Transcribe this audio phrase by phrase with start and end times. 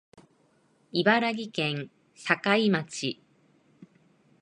[0.91, 2.33] 茨城県境
[2.71, 3.21] 町